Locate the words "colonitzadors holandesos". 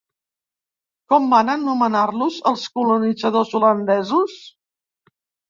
2.79-4.35